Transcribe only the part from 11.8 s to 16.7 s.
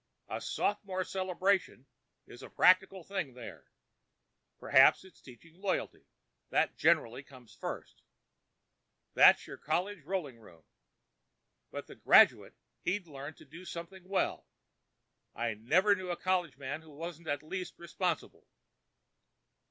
the graduate—he's learned to do something well. I never knew a college